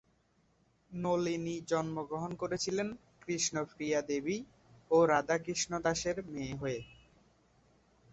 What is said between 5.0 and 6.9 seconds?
রাধা কৃষ্ণ দাসের মেয়ে হয়ে।